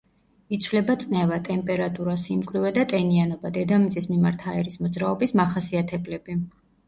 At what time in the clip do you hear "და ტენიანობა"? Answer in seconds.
2.79-3.51